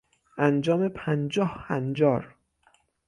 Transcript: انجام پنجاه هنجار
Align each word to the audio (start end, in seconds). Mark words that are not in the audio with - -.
انجام 0.37 0.87
پنجاه 0.89 1.51
هنجار 1.67 2.35